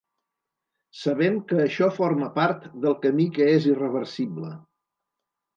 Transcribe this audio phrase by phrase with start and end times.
[1.01, 4.55] Sabem que això forma part del camí que és irreversible.